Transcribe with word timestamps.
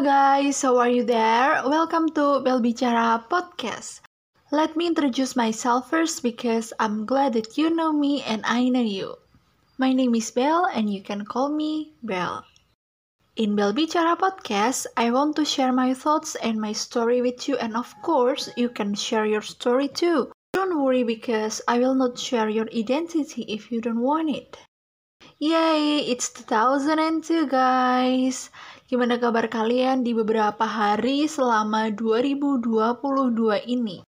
Halo 0.00 0.12
guys, 0.12 0.62
how 0.62 0.78
are 0.78 0.88
you 0.88 1.04
there? 1.04 1.60
Welcome 1.68 2.08
to 2.16 2.40
Bel 2.40 2.62
Bicara 2.62 3.20
Podcast. 3.28 4.00
Let 4.50 4.74
me 4.74 4.86
introduce 4.86 5.36
myself 5.36 5.90
first 5.90 6.22
because 6.22 6.72
I'm 6.80 7.04
glad 7.04 7.34
that 7.34 7.58
you 7.58 7.68
know 7.68 7.92
me 7.92 8.22
and 8.22 8.40
I 8.46 8.70
know 8.70 8.80
you. 8.80 9.16
My 9.76 9.92
name 9.92 10.14
is 10.14 10.30
Bel 10.30 10.64
and 10.64 10.88
you 10.88 11.02
can 11.02 11.26
call 11.26 11.50
me 11.50 11.92
Bel. 12.02 12.46
In 13.36 13.54
Bel 13.54 13.74
Bicara 13.74 14.16
Podcast, 14.16 14.86
I 14.96 15.10
want 15.10 15.36
to 15.36 15.44
share 15.44 15.70
my 15.70 15.92
thoughts 15.92 16.34
and 16.34 16.58
my 16.58 16.72
story 16.72 17.20
with 17.20 17.46
you 17.46 17.58
and 17.58 17.76
of 17.76 17.92
course, 18.00 18.48
you 18.56 18.70
can 18.70 18.94
share 18.94 19.26
your 19.26 19.42
story 19.42 19.86
too. 19.86 20.32
Don't 20.54 20.82
worry 20.82 21.04
because 21.04 21.60
I 21.68 21.78
will 21.78 21.94
not 21.94 22.18
share 22.18 22.48
your 22.48 22.70
identity 22.72 23.42
if 23.52 23.70
you 23.70 23.82
don't 23.82 24.00
want 24.00 24.30
it. 24.30 24.56
Yay, 25.40 26.04
it's 26.12 26.28
2002 26.36 27.48
guys. 27.48 28.52
Gimana 28.92 29.16
kabar 29.16 29.48
kalian 29.48 30.04
di 30.04 30.12
beberapa 30.12 30.68
hari 30.68 31.24
selama 31.24 31.88
2022 31.96 33.64
ini? 33.64 34.04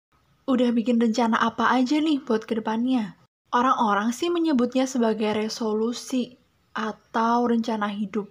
Udah 0.50 0.74
bikin 0.74 0.98
rencana 0.98 1.38
apa 1.38 1.70
aja 1.70 2.02
nih 2.02 2.18
buat 2.18 2.50
ke 2.50 2.58
depannya? 2.58 3.14
Orang-orang 3.54 4.10
sih 4.10 4.26
menyebutnya 4.26 4.90
sebagai 4.90 5.30
resolusi 5.38 6.34
atau 6.74 7.46
rencana 7.46 7.86
hidup. 7.94 8.26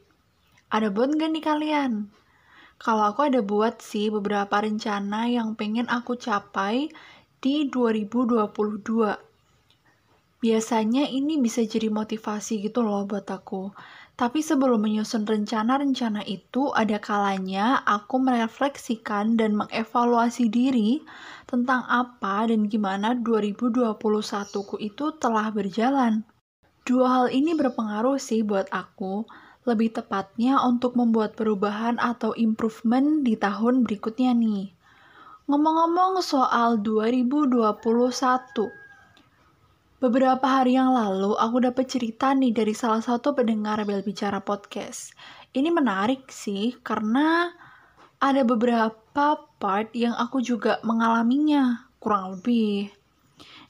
Ada 0.67 0.91
buat 0.91 1.15
gak 1.15 1.39
nih 1.39 1.43
kalian? 1.47 2.11
Kalau 2.83 3.15
aku 3.15 3.31
ada 3.31 3.39
buat 3.39 3.79
sih 3.79 4.11
beberapa 4.11 4.59
rencana 4.59 5.31
yang 5.31 5.55
pengen 5.55 5.87
aku 5.87 6.19
capai 6.19 6.91
di 7.39 7.71
2022 7.71 9.28
Biasanya 10.39 11.03
ini 11.11 11.35
bisa 11.35 11.67
jadi 11.67 11.91
motivasi 11.91 12.63
gitu 12.63 12.79
loh 12.79 13.03
buat 13.03 13.27
aku. 13.27 13.75
Tapi 14.15 14.39
sebelum 14.39 14.79
menyusun 14.83 15.27
rencana-rencana 15.27 16.23
itu, 16.23 16.71
ada 16.71 16.95
kalanya 16.99 17.83
aku 17.83 18.23
merefleksikan 18.23 19.35
dan 19.35 19.55
mengevaluasi 19.59 20.47
diri 20.47 21.03
tentang 21.43 21.83
apa 21.87 22.47
dan 22.47 22.71
gimana 22.71 23.15
2021 23.19 23.99
ku 24.63 24.75
itu 24.79 25.11
telah 25.19 25.51
berjalan. 25.51 26.23
Dua 26.87 27.07
hal 27.07 27.27
ini 27.35 27.51
berpengaruh 27.55 28.19
sih 28.19 28.43
buat 28.43 28.71
aku, 28.71 29.27
lebih 29.67 29.91
tepatnya 29.91 30.63
untuk 30.63 30.95
membuat 30.95 31.35
perubahan 31.35 31.99
atau 31.99 32.31
improvement 32.39 33.27
di 33.27 33.35
tahun 33.35 33.83
berikutnya 33.83 34.31
nih. 34.35 34.71
Ngomong-ngomong 35.51 36.23
soal 36.23 36.79
2021, 36.79 38.71
Beberapa 39.99 40.47
hari 40.47 40.79
yang 40.79 40.95
lalu, 40.95 41.35
aku 41.35 41.59
dapat 41.59 41.91
cerita 41.91 42.31
nih 42.31 42.55
dari 42.55 42.71
salah 42.71 43.03
satu 43.03 43.35
pendengar 43.35 43.83
Bel 43.83 43.99
Bicara 43.99 44.39
Podcast. 44.39 45.11
Ini 45.51 45.75
menarik 45.75 46.31
sih, 46.31 46.79
karena 46.79 47.51
ada 48.23 48.47
beberapa 48.47 49.43
part 49.59 49.91
yang 49.91 50.15
aku 50.15 50.39
juga 50.39 50.79
mengalaminya, 50.87 51.91
kurang 51.99 52.39
lebih. 52.39 52.95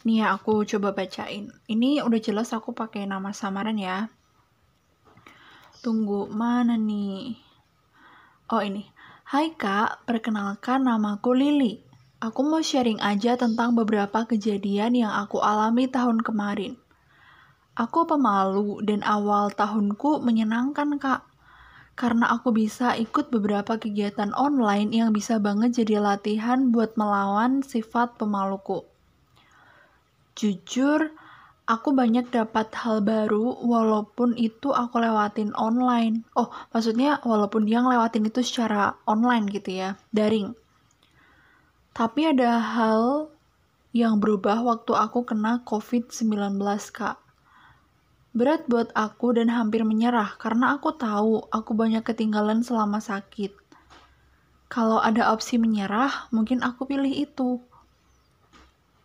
Nih 0.06 0.22
ya, 0.22 0.38
aku 0.38 0.62
coba 0.70 0.94
bacain. 0.94 1.50
Ini 1.66 2.06
udah 2.06 2.22
jelas 2.22 2.54
aku 2.54 2.78
pakai 2.78 3.10
nama 3.10 3.34
samaran 3.34 3.82
ya. 3.82 4.06
Tunggu, 5.82 6.30
mana 6.30 6.78
nih? 6.78 7.42
Oh 8.54 8.62
ini. 8.62 8.86
Hai 9.34 9.58
kak, 9.58 10.06
perkenalkan 10.06 10.86
namaku 10.86 11.34
Lili. 11.34 11.89
Aku 12.20 12.44
mau 12.44 12.60
sharing 12.60 13.00
aja 13.00 13.40
tentang 13.40 13.80
beberapa 13.80 14.28
kejadian 14.28 14.92
yang 14.92 15.08
aku 15.08 15.40
alami 15.40 15.88
tahun 15.88 16.20
kemarin. 16.20 16.76
Aku 17.80 18.04
pemalu 18.04 18.84
dan 18.84 19.00
awal 19.08 19.56
tahunku 19.56 20.20
menyenangkan, 20.20 21.00
Kak. 21.00 21.24
Karena 21.96 22.28
aku 22.28 22.52
bisa 22.52 22.92
ikut 23.00 23.32
beberapa 23.32 23.80
kegiatan 23.80 24.36
online 24.36 24.92
yang 24.92 25.16
bisa 25.16 25.40
banget 25.40 25.80
jadi 25.80 26.04
latihan 26.04 26.76
buat 26.76 27.00
melawan 27.00 27.64
sifat 27.64 28.20
pemaluku. 28.20 28.84
Jujur, 30.36 31.16
aku 31.72 31.96
banyak 31.96 32.36
dapat 32.36 32.68
hal 32.84 33.00
baru 33.00 33.64
walaupun 33.64 34.36
itu 34.36 34.76
aku 34.76 35.00
lewatin 35.00 35.56
online. 35.56 36.28
Oh, 36.36 36.52
maksudnya 36.76 37.24
walaupun 37.24 37.64
dia 37.64 37.80
ngelewatin 37.80 38.28
itu 38.28 38.44
secara 38.44 39.00
online 39.08 39.48
gitu 39.48 39.72
ya, 39.72 39.96
daring. 40.12 40.52
Tapi 42.00 42.32
ada 42.32 42.64
hal 42.64 43.28
yang 43.92 44.24
berubah 44.24 44.64
waktu 44.64 44.96
aku 44.96 45.28
kena 45.28 45.68
COVID-19, 45.68 46.56
Kak. 46.96 47.20
Berat 48.32 48.72
buat 48.72 48.88
aku 48.96 49.36
dan 49.36 49.52
hampir 49.52 49.84
menyerah 49.84 50.40
karena 50.40 50.80
aku 50.80 50.96
tahu 50.96 51.44
aku 51.52 51.76
banyak 51.76 52.00
ketinggalan 52.08 52.64
selama 52.64 53.04
sakit. 53.04 53.52
Kalau 54.72 55.04
ada 55.04 55.28
opsi 55.36 55.60
menyerah, 55.60 56.32
mungkin 56.32 56.64
aku 56.64 56.88
pilih 56.88 57.12
itu. 57.12 57.60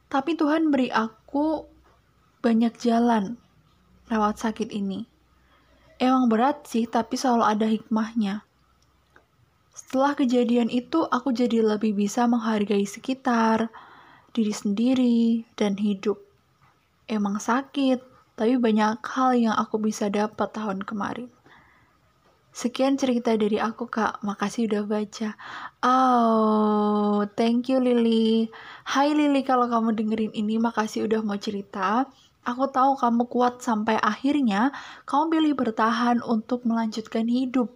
Tapi 0.06 0.38
Tuhan 0.38 0.70
beri 0.70 0.94
aku 0.94 1.66
banyak 2.46 2.78
jalan 2.78 3.34
lewat 4.06 4.38
sakit 4.38 4.70
ini. 4.70 5.02
Emang 5.98 6.30
berat 6.30 6.70
sih, 6.70 6.86
tapi 6.86 7.18
selalu 7.18 7.42
ada 7.42 7.66
hikmahnya. 7.66 8.46
Setelah 9.74 10.14
kejadian 10.14 10.70
itu, 10.70 11.02
aku 11.02 11.34
jadi 11.34 11.58
lebih 11.58 11.98
bisa 11.98 12.30
menghargai 12.30 12.86
sekitar, 12.86 13.74
diri 14.30 14.54
sendiri, 14.54 15.42
dan 15.58 15.74
hidup. 15.82 16.22
Emang 17.10 17.42
sakit, 17.42 17.98
tapi 18.38 18.54
banyak 18.54 19.02
hal 19.02 19.34
yang 19.34 19.58
aku 19.58 19.82
bisa 19.82 20.06
dapat 20.06 20.54
tahun 20.54 20.86
kemarin. 20.86 21.26
Sekian 22.54 22.94
cerita 22.94 23.34
dari 23.34 23.58
aku, 23.58 23.90
Kak. 23.90 24.22
Makasih 24.22 24.70
udah 24.70 24.86
baca. 24.86 25.34
Oh, 25.82 27.26
thank 27.34 27.66
you, 27.66 27.82
Lily. 27.82 28.46
Hai, 28.86 29.10
Lily. 29.10 29.42
Kalau 29.42 29.66
kamu 29.66 29.90
dengerin 29.98 30.32
ini, 30.38 30.54
makasih 30.62 31.10
udah 31.10 31.18
mau 31.26 31.34
cerita. 31.34 32.06
Aku 32.46 32.70
tahu 32.70 32.94
kamu 32.94 33.26
kuat 33.26 33.58
sampai 33.58 33.98
akhirnya 33.98 34.70
kamu 35.02 35.34
pilih 35.34 35.54
bertahan 35.58 36.22
untuk 36.22 36.62
melanjutkan 36.62 37.26
hidup 37.26 37.74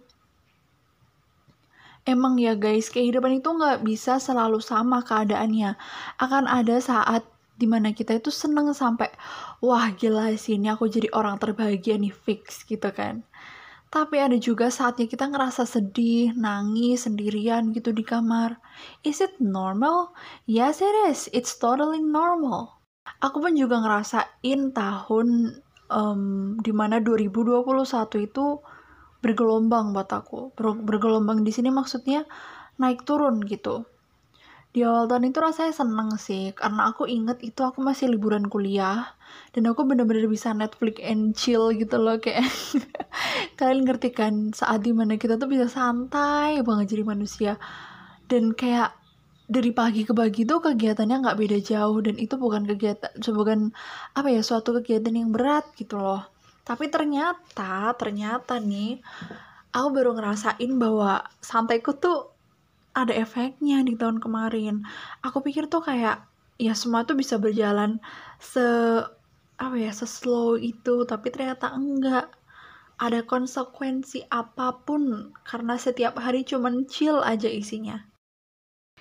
emang 2.09 2.41
ya 2.41 2.57
guys, 2.57 2.89
kehidupan 2.89 3.37
itu 3.39 3.49
nggak 3.53 3.85
bisa 3.85 4.17
selalu 4.17 4.57
sama 4.57 5.05
keadaannya. 5.05 5.77
Akan 6.17 6.49
ada 6.49 6.81
saat 6.81 7.21
di 7.59 7.67
mana 7.69 7.93
kita 7.93 8.17
itu 8.17 8.33
seneng 8.33 8.71
sampai, 8.73 9.11
wah 9.61 9.91
gila 9.93 10.33
sih 10.33 10.57
ini 10.57 10.71
aku 10.73 10.89
jadi 10.89 11.11
orang 11.13 11.37
terbahagia 11.37 11.99
nih 12.01 12.15
fix 12.15 12.65
gitu 12.65 12.89
kan. 12.89 13.21
Tapi 13.89 14.21
ada 14.21 14.37
juga 14.37 14.69
saatnya 14.69 15.09
kita 15.09 15.29
ngerasa 15.29 15.65
sedih, 15.65 16.33
nangis 16.37 17.09
sendirian 17.09 17.73
gitu 17.73 17.89
di 17.89 18.05
kamar. 18.05 18.61
Is 19.01 19.19
it 19.19 19.37
normal? 19.41 20.13
Yes 20.45 20.79
it 20.79 20.95
is, 21.09 21.27
it's 21.33 21.57
totally 21.57 22.01
normal. 22.01 22.79
Aku 23.19 23.41
pun 23.41 23.57
juga 23.57 23.81
ngerasain 23.81 24.71
tahun 24.71 25.27
um, 25.89 26.21
di 26.61 26.71
mana 26.71 27.01
2021 27.01 27.65
itu 28.29 28.45
bergelombang 29.19 29.91
buat 29.91 30.09
aku. 30.11 30.55
Ber 30.55 30.75
bergelombang 30.79 31.43
di 31.43 31.51
sini 31.51 31.69
maksudnya 31.71 32.23
naik 32.79 33.03
turun 33.03 33.43
gitu. 33.43 33.83
Di 34.69 34.85
awal 34.85 35.09
tahun 35.09 35.33
itu 35.33 35.39
rasanya 35.41 35.73
seneng 35.73 36.13
sih, 36.21 36.53
karena 36.53 36.93
aku 36.93 37.09
inget 37.09 37.41
itu 37.41 37.65
aku 37.65 37.81
masih 37.81 38.05
liburan 38.13 38.45
kuliah, 38.53 39.17
dan 39.49 39.65
aku 39.65 39.81
bener-bener 39.81 40.29
bisa 40.29 40.53
Netflix 40.53 41.01
and 41.01 41.33
chill 41.33 41.73
gitu 41.73 41.97
loh, 41.97 42.21
kayak 42.21 42.45
kalian 43.57 43.81
ngerti 43.81 44.13
kan 44.13 44.53
saat 44.53 44.85
di 44.85 44.93
mana 44.93 45.17
kita 45.17 45.41
tuh 45.41 45.49
bisa 45.49 45.65
santai 45.65 46.61
banget 46.61 46.93
jadi 46.93 47.01
manusia, 47.01 47.57
dan 48.29 48.53
kayak 48.53 48.93
dari 49.49 49.73
pagi 49.73 50.05
ke 50.05 50.13
pagi 50.13 50.45
tuh 50.45 50.61
kegiatannya 50.61 51.17
nggak 51.25 51.39
beda 51.41 51.57
jauh, 51.65 51.97
dan 52.05 52.21
itu 52.21 52.37
bukan 52.37 52.69
kegiatan, 52.69 53.09
bukan 53.33 53.73
apa 54.13 54.27
ya, 54.29 54.45
suatu 54.45 54.77
kegiatan 54.77 55.17
yang 55.17 55.33
berat 55.33 55.65
gitu 55.81 55.97
loh 55.97 56.29
tapi 56.69 56.85
ternyata 56.93 57.97
ternyata 57.97 58.61
nih 58.61 59.01
aku 59.73 59.87
baru 59.89 60.13
ngerasain 60.13 60.69
bahwa 60.77 61.25
santaiku 61.41 61.97
tuh 61.97 62.29
ada 62.93 63.13
efeknya 63.17 63.81
di 63.81 63.97
tahun 63.97 64.21
kemarin. 64.21 64.85
Aku 65.25 65.41
pikir 65.41 65.65
tuh 65.65 65.81
kayak 65.81 66.29
ya 66.61 66.77
semua 66.77 67.09
tuh 67.09 67.17
bisa 67.17 67.41
berjalan 67.41 67.97
se 68.37 68.61
apa 69.59 69.75
ya 69.75 69.89
se 69.89 70.05
slow 70.05 70.61
itu 70.61 71.09
tapi 71.09 71.33
ternyata 71.33 71.73
enggak. 71.73 72.29
Ada 72.99 73.23
konsekuensi 73.23 74.27
apa 74.27 74.83
pun 74.83 75.33
karena 75.47 75.79
setiap 75.79 76.19
hari 76.19 76.43
cuman 76.43 76.83
chill 76.85 77.23
aja 77.23 77.47
isinya 77.47 78.03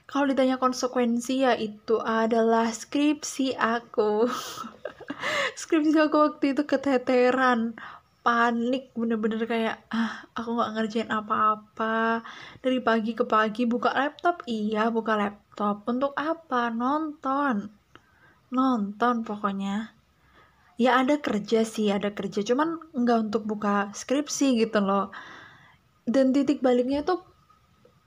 kalau 0.08 0.24
ditanya 0.24 0.56
konsekuensi 0.56 1.44
ya 1.44 1.52
itu 1.52 2.00
adalah 2.00 2.72
skripsi 2.72 3.60
aku. 3.60 4.24
Skripsi 5.60 6.00
aku 6.00 6.16
waktu 6.16 6.56
itu 6.56 6.64
keteteran 6.64 7.76
panik 8.24 8.88
bener-bener 8.96 9.44
kayak 9.44 9.76
ah 9.92 10.24
aku 10.32 10.56
nggak 10.56 10.72
ngerjain 10.80 11.10
apa-apa. 11.12 12.24
Dari 12.64 12.80
pagi 12.80 13.12
ke 13.12 13.28
pagi 13.28 13.68
buka 13.68 13.92
laptop. 13.92 14.48
Iya 14.48 14.88
buka 14.88 15.12
laptop. 15.20 15.84
Untuk 15.84 16.16
apa? 16.16 16.72
Nonton. 16.72 17.68
Nonton 18.48 19.28
pokoknya. 19.28 19.92
Ya 20.80 20.96
ada 21.04 21.20
kerja 21.20 21.68
sih 21.68 21.92
ada 21.92 22.16
kerja. 22.16 22.40
Cuman 22.40 22.80
nggak 22.96 23.28
untuk 23.28 23.44
buka 23.44 23.92
skripsi 23.92 24.56
gitu 24.56 24.80
loh. 24.80 25.12
Dan 26.08 26.32
titik 26.32 26.64
baliknya 26.64 27.04
tuh 27.04 27.27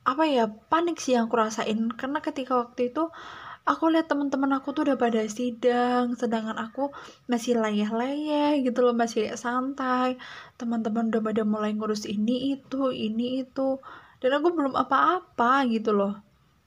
apa 0.02 0.24
ya 0.26 0.50
panik 0.50 0.98
sih 0.98 1.14
yang 1.18 1.30
aku 1.30 1.38
rasain. 1.38 1.94
Karena 1.94 2.20
ketika 2.24 2.58
waktu 2.58 2.90
itu 2.94 3.10
aku 3.62 3.94
lihat 3.94 4.10
teman-teman 4.10 4.58
aku 4.58 4.74
tuh 4.74 4.90
udah 4.90 4.98
pada 4.98 5.22
sidang 5.30 6.18
sedangkan 6.18 6.58
aku 6.58 6.90
masih 7.30 7.62
layah-layah 7.62 8.58
gitu 8.66 8.80
loh 8.82 8.96
masih 8.98 9.34
santai. 9.38 10.18
Teman-teman 10.58 11.14
udah 11.14 11.22
pada 11.22 11.44
mulai 11.46 11.72
ngurus 11.78 12.10
ini 12.10 12.58
itu 12.58 12.90
ini 12.90 13.46
itu. 13.46 13.78
Dan 14.22 14.32
aku 14.38 14.54
belum 14.54 14.74
apa-apa 14.78 15.66
gitu 15.70 15.94
loh. 15.94 16.14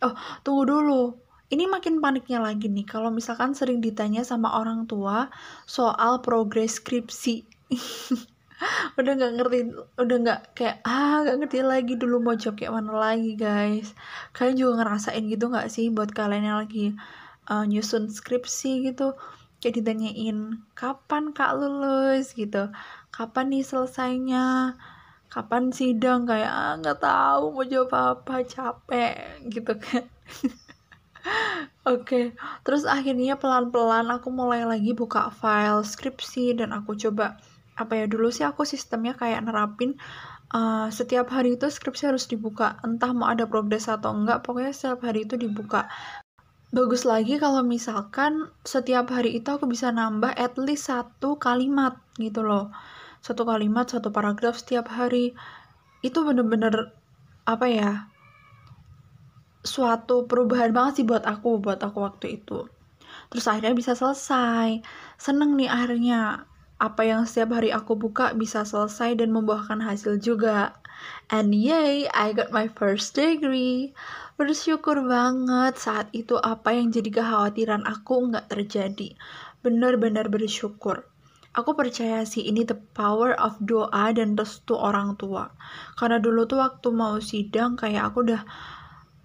Oh 0.02 0.14
tunggu 0.46 0.64
dulu. 0.70 1.02
Ini 1.44 1.70
makin 1.70 2.00
paniknya 2.02 2.42
lagi 2.42 2.66
nih 2.66 2.88
kalau 2.88 3.14
misalkan 3.14 3.54
sering 3.54 3.78
ditanya 3.78 4.26
sama 4.26 4.58
orang 4.58 4.90
tua 4.90 5.28
soal 5.68 6.18
progres 6.24 6.82
skripsi 6.82 7.46
udah 8.98 9.12
nggak 9.18 9.32
ngerti 9.38 9.58
udah 9.98 10.16
nggak 10.22 10.40
kayak 10.54 10.76
ah 10.86 11.22
nggak 11.26 11.36
ngerti 11.42 11.58
lagi 11.66 11.94
dulu 11.98 12.22
mau 12.22 12.34
jawab 12.38 12.56
kayak 12.58 12.74
mana 12.74 12.92
lagi 12.94 13.32
guys. 13.34 13.92
Kalian 14.34 14.56
juga 14.58 14.72
ngerasain 14.82 15.24
gitu 15.26 15.44
nggak 15.50 15.68
sih 15.70 15.90
buat 15.90 16.10
kalian 16.14 16.44
yang 16.46 16.58
lagi 16.62 16.94
uh, 17.50 17.64
nyusun 17.66 18.10
skripsi 18.10 18.86
gitu? 18.92 19.18
Kayak 19.58 19.74
ditanyain 19.80 20.60
kapan 20.76 21.32
kak 21.34 21.56
lulus? 21.56 22.36
gitu. 22.36 22.70
Kapan 23.10 23.50
nih 23.50 23.64
selesainya? 23.66 24.76
Kapan 25.32 25.74
sidang? 25.74 26.28
Kayak 26.30 26.52
ah 26.52 26.74
nggak 26.78 26.98
tahu 27.02 27.44
mau 27.54 27.64
jawab 27.66 27.92
apa 27.94 28.44
capek 28.46 29.14
gitu 29.50 29.72
kan. 29.78 30.04
Oke, 31.84 32.04
okay. 32.04 32.24
terus 32.64 32.84
akhirnya 32.84 33.40
pelan-pelan 33.40 34.12
aku 34.12 34.28
mulai 34.28 34.64
lagi 34.68 34.92
buka 34.92 35.32
file 35.32 35.80
skripsi 35.80 36.60
dan 36.60 36.76
aku 36.76 36.96
coba 36.96 37.40
apa 37.74 37.92
ya 37.98 38.06
dulu 38.06 38.30
sih 38.30 38.46
aku 38.46 38.62
sistemnya 38.62 39.18
kayak 39.18 39.42
nerapin 39.42 39.98
uh, 40.54 40.88
setiap 40.94 41.26
hari 41.34 41.58
itu 41.58 41.66
skripsi 41.66 42.10
harus 42.14 42.30
dibuka 42.30 42.78
entah 42.86 43.10
mau 43.10 43.26
ada 43.30 43.50
progres 43.50 43.90
atau 43.90 44.14
enggak 44.14 44.46
pokoknya 44.46 44.70
setiap 44.70 45.02
hari 45.02 45.26
itu 45.26 45.34
dibuka. 45.34 45.90
Bagus 46.74 47.06
lagi 47.06 47.38
kalau 47.38 47.62
misalkan 47.62 48.50
setiap 48.66 49.06
hari 49.14 49.38
itu 49.38 49.46
aku 49.46 49.70
bisa 49.70 49.94
nambah 49.94 50.34
at 50.34 50.58
least 50.58 50.90
satu 50.90 51.38
kalimat 51.38 52.02
gitu 52.18 52.42
loh. 52.42 52.74
Satu 53.22 53.46
kalimat 53.46 53.86
satu 53.86 54.10
paragraf 54.10 54.58
setiap 54.58 54.90
hari. 54.90 55.38
Itu 56.02 56.26
bener-bener 56.26 56.90
apa 57.46 57.66
ya 57.70 57.90
suatu 59.64 60.26
perubahan 60.26 60.74
banget 60.74 61.02
sih 61.02 61.06
buat 61.06 61.22
aku 61.24 61.62
buat 61.62 61.78
aku 61.78 61.98
waktu 62.02 62.42
itu. 62.42 62.66
Terus 63.30 63.46
akhirnya 63.46 63.78
bisa 63.78 63.94
selesai. 63.94 64.82
Seneng 65.14 65.54
nih 65.54 65.70
akhirnya 65.70 66.42
apa 66.82 67.06
yang 67.06 67.22
setiap 67.24 67.54
hari 67.54 67.70
aku 67.70 67.94
buka 67.94 68.34
bisa 68.34 68.66
selesai 68.66 69.22
dan 69.22 69.30
membuahkan 69.30 69.78
hasil 69.78 70.18
juga. 70.18 70.74
And 71.30 71.54
yay, 71.54 72.06
I 72.10 72.34
got 72.34 72.50
my 72.50 72.66
first 72.66 73.14
degree. 73.14 73.94
Bersyukur 74.34 75.06
banget 75.06 75.78
saat 75.78 76.10
itu 76.10 76.34
apa 76.40 76.74
yang 76.74 76.90
jadi 76.90 77.10
kekhawatiran 77.22 77.86
aku 77.86 78.34
nggak 78.34 78.50
terjadi. 78.50 79.14
Benar-benar 79.62 80.26
bersyukur. 80.26 81.06
Aku 81.54 81.78
percaya 81.78 82.26
sih 82.26 82.42
ini 82.50 82.66
the 82.66 82.74
power 82.98 83.30
of 83.38 83.54
doa 83.62 84.10
dan 84.10 84.34
restu 84.34 84.74
orang 84.74 85.14
tua. 85.14 85.54
Karena 85.94 86.18
dulu 86.18 86.50
tuh 86.50 86.58
waktu 86.58 86.90
mau 86.90 87.22
sidang 87.22 87.78
kayak 87.78 88.10
aku 88.10 88.26
udah 88.26 88.42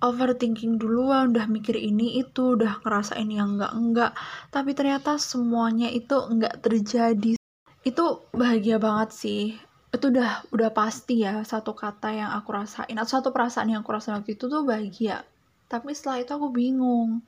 overthinking 0.06 0.78
duluan, 0.78 1.34
udah 1.34 1.50
mikir 1.50 1.74
ini 1.74 2.22
itu, 2.22 2.54
udah 2.54 2.86
ngerasain 2.86 3.34
yang 3.34 3.58
enggak-enggak. 3.58 4.14
Tapi 4.54 4.78
ternyata 4.78 5.18
semuanya 5.18 5.90
itu 5.90 6.22
enggak 6.22 6.62
terjadi 6.62 7.39
itu 7.84 8.06
bahagia 8.36 8.78
banget 8.82 9.10
sih. 9.16 9.44
Itu 9.90 10.14
udah 10.14 10.46
udah 10.54 10.70
pasti 10.76 11.26
ya 11.26 11.42
satu 11.42 11.74
kata 11.74 12.14
yang 12.14 12.32
aku 12.36 12.54
rasain 12.54 12.94
atau 12.94 13.20
satu 13.20 13.30
perasaan 13.34 13.74
yang 13.74 13.82
aku 13.82 13.96
rasain 13.96 14.20
waktu 14.20 14.36
itu 14.36 14.46
tuh 14.52 14.68
bahagia. 14.68 15.24
Tapi 15.72 15.94
setelah 15.96 16.22
itu 16.22 16.32
aku 16.36 16.50
bingung. 16.52 17.24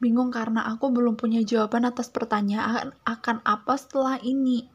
Bingung 0.00 0.32
karena 0.32 0.64
aku 0.68 0.88
belum 0.88 1.14
punya 1.20 1.44
jawaban 1.44 1.84
atas 1.84 2.08
pertanyaan 2.08 2.96
akan 3.04 3.44
apa 3.44 3.74
setelah 3.76 4.16
ini. 4.20 4.66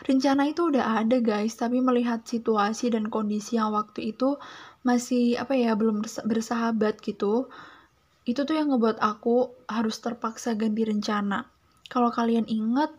Rencana 0.00 0.48
itu 0.48 0.72
udah 0.72 1.04
ada 1.04 1.20
guys 1.20 1.60
tapi 1.60 1.84
melihat 1.84 2.24
situasi 2.24 2.88
dan 2.88 3.12
kondisi 3.12 3.60
yang 3.60 3.76
waktu 3.76 4.16
itu 4.16 4.40
masih 4.80 5.36
apa 5.36 5.52
ya 5.52 5.76
belum 5.76 6.00
bersahabat 6.24 7.04
gitu 7.04 7.52
itu 8.24 8.40
tuh 8.48 8.56
yang 8.56 8.72
ngebuat 8.72 8.96
aku 8.96 9.52
harus 9.68 10.00
terpaksa 10.00 10.56
ganti 10.56 10.88
rencana 10.88 11.44
kalau 11.90 12.14
kalian 12.14 12.46
ingat, 12.46 12.94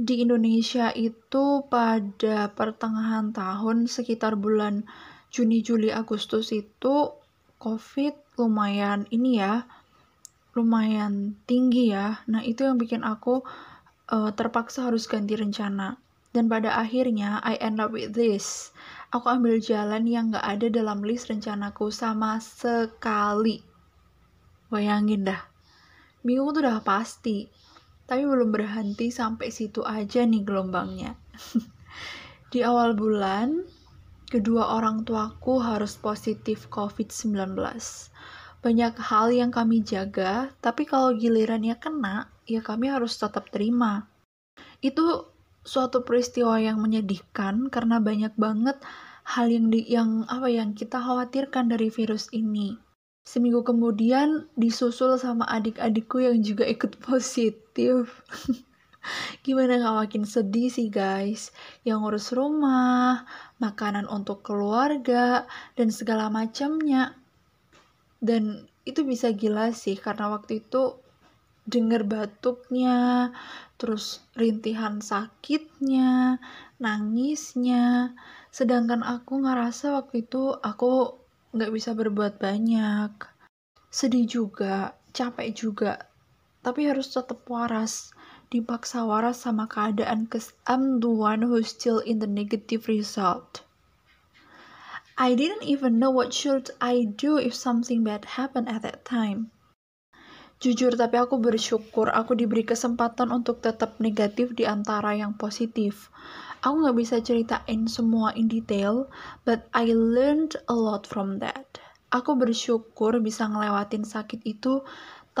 di 0.00 0.24
Indonesia 0.24 0.88
itu 0.96 1.66
pada 1.68 2.48
pertengahan 2.56 3.36
tahun 3.36 3.84
sekitar 3.84 4.38
bulan 4.40 4.88
Juni, 5.28 5.60
Juli, 5.60 5.92
Agustus 5.92 6.56
itu 6.56 7.12
COVID 7.60 8.40
lumayan 8.40 9.04
ini 9.12 9.36
ya, 9.36 9.68
lumayan 10.56 11.36
tinggi 11.44 11.92
ya. 11.92 12.24
Nah, 12.32 12.40
itu 12.40 12.64
yang 12.64 12.80
bikin 12.80 13.04
aku 13.04 13.44
uh, 14.08 14.30
terpaksa 14.32 14.88
harus 14.88 15.04
ganti 15.04 15.36
rencana. 15.36 16.00
Dan 16.30 16.46
pada 16.48 16.78
akhirnya, 16.78 17.42
I 17.44 17.58
end 17.60 17.82
up 17.82 17.92
with 17.92 18.16
this. 18.16 18.72
Aku 19.10 19.26
ambil 19.26 19.58
jalan 19.58 20.06
yang 20.06 20.30
gak 20.30 20.46
ada 20.46 20.70
dalam 20.70 21.02
list 21.02 21.28
rencanaku 21.28 21.90
sama 21.90 22.38
sekali. 22.38 23.60
Bayangin 24.70 25.26
dah. 25.26 25.42
Bingung 26.22 26.54
tuh 26.54 26.62
udah 26.62 26.78
pasti 26.86 27.50
tapi 28.10 28.26
belum 28.26 28.50
berhenti 28.50 29.14
sampai 29.14 29.54
situ 29.54 29.86
aja 29.86 30.26
nih 30.26 30.42
gelombangnya. 30.42 31.14
Di 32.50 32.66
awal 32.66 32.98
bulan, 32.98 33.62
kedua 34.26 34.74
orang 34.74 35.06
tuaku 35.06 35.62
harus 35.62 35.94
positif 35.94 36.66
COVID-19. 36.74 37.54
Banyak 38.66 38.94
hal 38.98 39.30
yang 39.30 39.54
kami 39.54 39.86
jaga, 39.86 40.50
tapi 40.58 40.90
kalau 40.90 41.14
gilirannya 41.14 41.78
kena, 41.78 42.26
ya 42.50 42.58
kami 42.66 42.90
harus 42.90 43.14
tetap 43.14 43.46
terima. 43.54 44.10
Itu 44.82 45.30
suatu 45.62 46.02
peristiwa 46.02 46.58
yang 46.58 46.82
menyedihkan 46.82 47.70
karena 47.70 48.02
banyak 48.02 48.34
banget 48.34 48.82
hal 49.22 49.46
yang 49.46 49.70
di, 49.70 49.86
yang 49.86 50.26
apa 50.26 50.50
yang 50.50 50.74
kita 50.74 50.98
khawatirkan 50.98 51.70
dari 51.70 51.94
virus 51.94 52.26
ini 52.34 52.74
Seminggu 53.20 53.62
kemudian 53.62 54.48
disusul 54.56 55.14
sama 55.20 55.44
adik-adikku 55.46 56.24
yang 56.24 56.40
juga 56.40 56.64
ikut 56.64 56.98
positif. 57.06 57.69
Gimana 59.44 59.80
gak 59.80 59.96
makin 60.04 60.24
sedih 60.28 60.68
sih 60.68 60.92
guys? 60.92 61.56
Yang 61.88 61.98
ngurus 62.04 62.28
rumah, 62.36 63.24
makanan 63.56 64.04
untuk 64.04 64.44
keluarga, 64.44 65.48
dan 65.72 65.88
segala 65.88 66.28
macamnya. 66.28 67.16
Dan 68.20 68.68
itu 68.84 69.00
bisa 69.08 69.32
gila 69.32 69.72
sih 69.72 69.96
karena 69.96 70.28
waktu 70.28 70.60
itu 70.60 71.00
denger 71.64 72.04
batuknya, 72.04 73.30
terus 73.80 74.20
rintihan 74.36 75.00
sakitnya, 75.00 76.42
nangisnya. 76.76 78.12
Sedangkan 78.52 79.00
aku 79.00 79.40
ngerasa 79.40 79.96
waktu 79.96 80.26
itu 80.26 80.52
aku 80.60 81.16
nggak 81.56 81.72
bisa 81.72 81.96
berbuat 81.96 82.36
banyak. 82.42 83.12
Sedih 83.88 84.26
juga, 84.26 84.98
capek 85.14 85.48
juga, 85.54 86.09
tapi 86.60 86.88
harus 86.88 87.12
tetap 87.12 87.44
waras. 87.48 88.12
Dipaksa 88.50 89.06
waras 89.06 89.46
sama 89.46 89.70
keadaan 89.70 90.26
kes 90.26 90.52
I'm 90.66 90.98
the 90.98 91.08
one 91.08 91.46
who's 91.46 91.70
still 91.70 92.02
in 92.02 92.18
the 92.18 92.26
negative 92.26 92.90
result. 92.90 93.62
I 95.20 95.36
didn't 95.36 95.68
even 95.68 96.00
know 96.00 96.10
what 96.10 96.32
should 96.32 96.72
I 96.80 97.04
do 97.04 97.36
if 97.36 97.52
something 97.52 98.02
bad 98.02 98.40
happened 98.40 98.72
at 98.72 98.80
that 98.82 99.04
time. 99.04 99.52
Jujur, 100.60 100.92
tapi 100.92 101.16
aku 101.16 101.40
bersyukur 101.40 102.12
aku 102.12 102.36
diberi 102.36 102.68
kesempatan 102.68 103.32
untuk 103.32 103.64
tetap 103.64 103.96
negatif 103.96 104.52
di 104.52 104.68
antara 104.68 105.16
yang 105.16 105.32
positif. 105.36 106.12
Aku 106.60 106.84
nggak 106.84 106.96
bisa 107.00 107.16
ceritain 107.24 107.88
semua 107.88 108.36
in 108.36 108.44
detail, 108.44 109.08
but 109.48 109.64
I 109.72 109.92
learned 109.96 110.60
a 110.68 110.76
lot 110.76 111.08
from 111.08 111.40
that. 111.40 111.80
Aku 112.12 112.36
bersyukur 112.36 113.16
bisa 113.24 113.48
ngelewatin 113.48 114.04
sakit 114.04 114.44
itu 114.44 114.84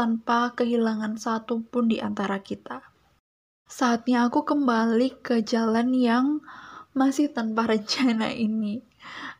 tanpa 0.00 0.56
kehilangan 0.56 1.20
satu 1.20 1.60
pun 1.60 1.84
di 1.84 2.00
antara 2.00 2.40
kita. 2.40 2.80
Saatnya 3.68 4.24
aku 4.32 4.48
kembali 4.48 5.20
ke 5.20 5.44
jalan 5.44 5.92
yang 5.92 6.40
masih 6.96 7.28
tanpa 7.28 7.66
rencana 7.76 8.32
ini. 8.32 8.80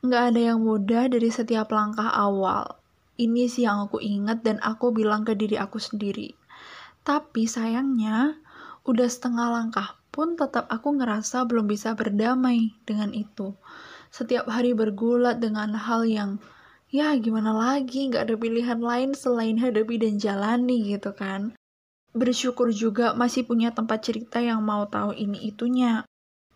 Nggak 0.05 0.23
ada 0.37 0.41
yang 0.53 0.61
mudah 0.61 1.09
dari 1.09 1.33
setiap 1.33 1.73
langkah 1.73 2.13
awal. 2.13 2.77
Ini 3.17 3.49
sih 3.49 3.65
yang 3.65 3.89
aku 3.89 4.05
ingat 4.05 4.45
dan 4.45 4.61
aku 4.61 4.93
bilang 4.93 5.25
ke 5.25 5.33
diri 5.33 5.57
aku 5.57 5.81
sendiri. 5.81 6.37
Tapi 7.09 7.49
sayangnya, 7.49 8.37
udah 8.85 9.09
setengah 9.09 9.49
langkah 9.49 9.97
pun 10.13 10.37
tetap 10.37 10.69
aku 10.69 10.93
ngerasa 10.93 11.49
belum 11.49 11.65
bisa 11.65 11.97
berdamai 11.97 12.77
dengan 12.85 13.17
itu. 13.17 13.57
Setiap 14.13 14.45
hari 14.45 14.77
bergulat 14.77 15.41
dengan 15.41 15.73
hal 15.73 16.05
yang 16.05 16.37
ya 16.91 17.15
gimana 17.17 17.55
lagi 17.55 18.11
nggak 18.11 18.27
ada 18.27 18.37
pilihan 18.37 18.83
lain 18.83 19.15
selain 19.15 19.57
hadapi 19.63 19.99
dan 20.03 20.19
jalani 20.19 20.95
gitu 20.95 21.15
kan. 21.15 21.55
Bersyukur 22.11 22.75
juga 22.75 23.15
masih 23.15 23.47
punya 23.47 23.71
tempat 23.71 24.03
cerita 24.03 24.43
yang 24.43 24.67
mau 24.67 24.91
tahu 24.91 25.15
ini 25.15 25.47
itunya. 25.47 26.03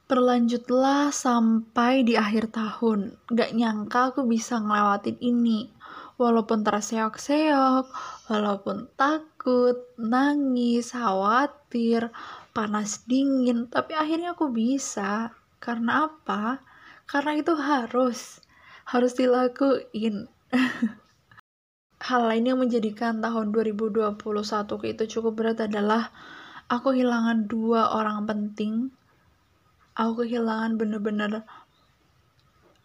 Berlanjutlah 0.05 1.15
sampai 1.15 2.05
di 2.05 2.19
akhir 2.19 2.53
tahun. 2.53 3.17
Gak 3.33 3.57
nyangka 3.57 4.13
aku 4.13 4.29
bisa 4.29 4.61
ngelewatin 4.61 5.17
ini. 5.23 5.73
Walaupun 6.21 6.61
terseok-seok, 6.61 7.87
walaupun 8.29 8.91
takut, 8.99 9.81
nangis, 9.97 10.93
khawatir, 10.93 12.13
panas 12.53 13.07
dingin, 13.09 13.71
tapi 13.71 13.97
akhirnya 13.97 14.37
aku 14.37 14.53
bisa. 14.53 15.33
Karena 15.57 16.13
apa? 16.13 16.61
Karena 17.09 17.41
itu 17.41 17.57
harus, 17.57 18.44
harus 18.89 19.13
dilakuin. 19.17 20.29
Hal 22.09 22.23
lain 22.29 22.45
yang 22.45 22.61
menjadikan 22.61 23.25
tahun 23.25 23.53
2021 23.53 24.21
itu 24.93 25.03
cukup 25.19 25.33
berat 25.41 25.65
adalah 25.65 26.13
aku 26.69 26.93
kehilangan 26.93 27.49
dua 27.49 27.97
orang 27.97 28.29
penting 28.29 28.93
aku 29.95 30.27
kehilangan 30.27 30.75
bener-bener 30.75 31.47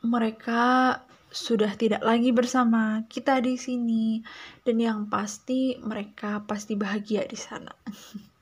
mereka 0.05 0.95
sudah 1.29 1.73
tidak 1.77 2.01
lagi 2.01 2.33
bersama 2.33 3.05
kita 3.05 3.41
di 3.41 3.57
sini 3.59 4.21
dan 4.65 4.81
yang 4.81 4.99
pasti 5.11 5.77
mereka 5.77 6.41
pasti 6.49 6.73
bahagia 6.73 7.21
di 7.29 7.37
sana. 7.37 7.69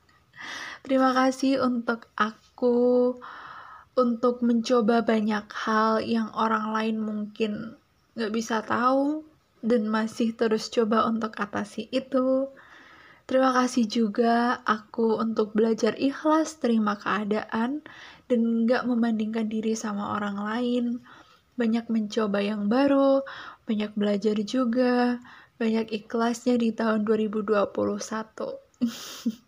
Terima 0.85 1.11
kasih 1.11 1.59
untuk 1.59 2.07
aku 2.15 3.11
untuk 3.97 4.45
mencoba 4.45 5.01
banyak 5.01 5.49
hal 5.49 5.99
yang 6.05 6.29
orang 6.37 6.69
lain 6.69 6.97
mungkin 7.01 7.73
gak 8.13 8.29
bisa 8.29 8.61
tahu 8.61 9.25
dan 9.65 9.89
masih 9.89 10.37
terus 10.37 10.69
coba 10.69 11.09
untuk 11.09 11.33
atasi 11.33 11.89
itu. 11.89 12.47
Terima 13.27 13.51
kasih 13.51 13.91
juga 13.91 14.63
aku 14.63 15.19
untuk 15.19 15.51
belajar 15.51 15.99
ikhlas, 15.99 16.63
terima 16.63 16.95
keadaan, 16.95 17.83
dan 18.31 18.39
nggak 18.63 18.87
membandingkan 18.87 19.51
diri 19.51 19.75
sama 19.75 20.15
orang 20.15 20.37
lain. 20.39 20.85
Banyak 21.59 21.91
mencoba 21.91 22.39
yang 22.39 22.71
baru, 22.71 23.27
banyak 23.67 23.91
belajar 23.99 24.39
juga, 24.47 25.19
banyak 25.59 25.91
ikhlasnya 25.91 26.55
di 26.55 26.71
tahun 26.71 27.03
2021. 27.03 27.67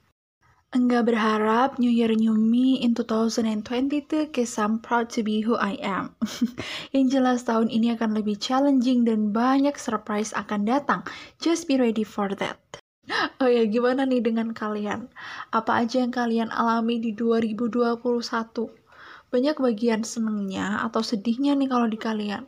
Enggak 0.69 1.09
berharap 1.09 1.81
New 1.81 1.89
Year 1.89 2.13
New 2.13 2.37
Me 2.37 2.77
in 2.77 2.93
2022 2.93 4.29
cause 4.29 4.53
I'm 4.61 4.77
proud 4.77 5.09
to 5.17 5.25
be 5.25 5.41
who 5.41 5.57
I 5.57 5.81
am. 5.81 6.13
yang 6.93 7.09
jelas 7.09 7.41
tahun 7.41 7.73
ini 7.73 7.97
akan 7.97 8.13
lebih 8.13 8.37
challenging 8.37 9.01
dan 9.01 9.33
banyak 9.33 9.73
surprise 9.81 10.29
akan 10.37 10.69
datang. 10.69 11.01
Just 11.41 11.65
be 11.65 11.81
ready 11.81 12.05
for 12.05 12.29
that. 12.37 12.61
Oh 13.41 13.49
ya, 13.49 13.65
gimana 13.65 14.05
nih 14.05 14.21
dengan 14.21 14.53
kalian? 14.53 15.09
Apa 15.49 15.81
aja 15.81 16.05
yang 16.05 16.13
kalian 16.13 16.53
alami 16.53 17.01
di 17.01 17.17
2021? 17.17 18.05
Banyak 19.33 19.57
bagian 19.57 20.05
senengnya 20.05 20.85
atau 20.85 21.01
sedihnya 21.01 21.57
nih 21.57 21.65
kalau 21.65 21.89
di 21.89 21.97
kalian. 21.97 22.45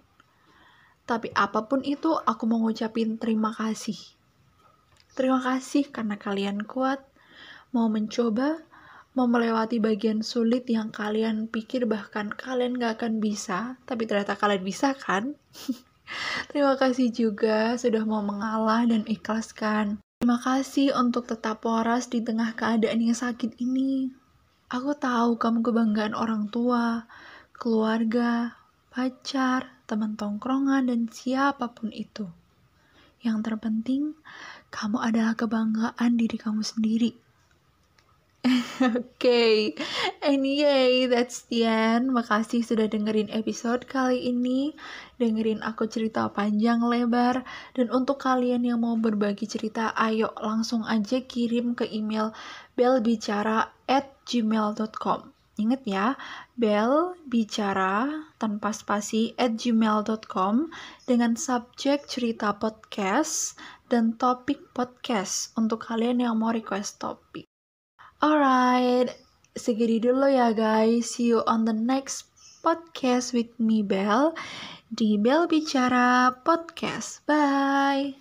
Tapi 1.09 1.33
apa 1.33 1.65
pun 1.65 1.81
itu, 1.81 2.13
aku 2.13 2.45
mau 2.45 2.61
ngucapin 2.61 3.17
terima 3.17 3.49
kasih. 3.49 3.97
Terima 5.17 5.41
kasih 5.41 5.89
karena 5.89 6.21
kalian 6.21 6.69
kuat, 6.69 7.01
mau 7.71 7.87
mencoba, 7.87 8.59
mau 9.15 9.27
melewati 9.27 9.79
bagian 9.79 10.23
sulit 10.23 10.67
yang 10.67 10.91
kalian 10.91 11.47
pikir 11.47 11.87
bahkan 11.87 12.31
kalian 12.31 12.79
gak 12.79 12.99
akan 12.99 13.19
bisa, 13.23 13.79
tapi 13.87 14.07
ternyata 14.07 14.35
kalian 14.39 14.63
bisa 14.63 14.95
kan? 14.95 15.35
Terima 16.51 16.75
kasih 16.75 17.11
juga 17.11 17.79
sudah 17.79 18.03
mau 18.03 18.19
mengalah 18.19 18.83
dan 18.83 19.07
ikhlaskan. 19.07 20.03
Terima 20.19 20.37
kasih 20.37 20.93
untuk 20.93 21.25
tetap 21.25 21.63
waras 21.63 22.11
di 22.11 22.21
tengah 22.21 22.53
keadaan 22.53 22.99
yang 22.99 23.15
sakit 23.15 23.57
ini. 23.57 24.11
Aku 24.71 24.95
tahu 24.95 25.35
kamu 25.39 25.65
kebanggaan 25.65 26.15
orang 26.15 26.47
tua, 26.47 27.07
keluarga, 27.55 28.55
pacar, 28.91 29.81
teman 29.87 30.15
tongkrongan, 30.15 30.87
dan 30.87 31.07
siapa 31.11 31.71
pun 31.71 31.91
itu. 31.91 32.27
Yang 33.23 33.51
terpenting, 33.51 34.15
kamu 34.71 34.97
adalah 34.99 35.33
kebanggaan 35.35 36.11
diri 36.15 36.37
kamu 36.39 36.63
sendiri. 36.63 37.11
Okay. 38.81 39.77
anyway, 40.25 41.05
that's 41.05 41.45
the 41.53 41.69
end. 41.69 42.09
Makasih 42.09 42.65
sudah 42.65 42.89
dengerin 42.89 43.29
episode 43.29 43.85
kali 43.85 44.33
ini. 44.33 44.73
Dengerin 45.21 45.61
aku 45.61 45.85
cerita 45.85 46.25
panjang 46.33 46.81
lebar. 46.81 47.45
Dan 47.77 47.93
untuk 47.93 48.17
kalian 48.25 48.65
yang 48.65 48.81
mau 48.81 48.97
berbagi 48.97 49.45
cerita, 49.45 49.93
ayo 49.93 50.33
langsung 50.41 50.81
aja 50.89 51.21
kirim 51.21 51.77
ke 51.77 51.85
email 51.93 52.33
belbicara 52.73 53.69
at 53.85 54.17
gmail.com. 54.25 55.29
Ingat 55.61 55.81
ya, 55.85 56.17
bel 56.57 57.13
bicara 57.29 58.09
tanpa 58.41 58.73
spasi 58.73 59.37
at 59.37 59.53
gmail.com 59.61 60.73
dengan 61.05 61.37
subjek 61.37 62.09
cerita 62.09 62.57
podcast 62.57 63.53
dan 63.91 64.17
topik 64.17 64.73
podcast 64.73 65.53
untuk 65.53 65.85
kalian 65.85 66.25
yang 66.25 66.41
mau 66.41 66.49
request 66.49 66.97
topik. 66.97 67.50
Alright, 68.21 69.17
segini 69.57 69.97
dulu 69.97 70.29
ya 70.29 70.53
guys. 70.53 71.17
See 71.17 71.33
you 71.33 71.41
on 71.49 71.65
the 71.65 71.73
next 71.73 72.29
podcast 72.61 73.33
with 73.33 73.49
me 73.57 73.81
Bel 73.81 74.37
di 74.93 75.17
Bel 75.17 75.49
Bicara 75.49 76.29
Podcast. 76.45 77.25
Bye. 77.25 78.13